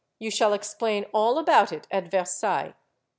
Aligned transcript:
You 0.17 0.31
shall 0.31 0.53
ex 0.53 0.73
plain 0.73 1.05
all 1.13 1.37
about 1.37 1.71
it 1.71 1.87
at 1.91 2.09
Versailles." 2.09 2.73